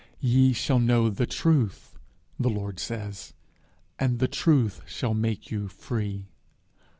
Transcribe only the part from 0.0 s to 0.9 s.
'Ye shall